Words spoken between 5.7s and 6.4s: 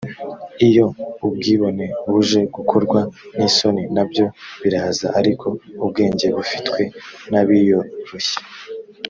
ubwenge